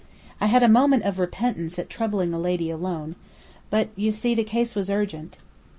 [0.41, 3.15] "I had a moment of repentance at troubling a lady alone;
[3.69, 5.37] but, you see, the case was urgent."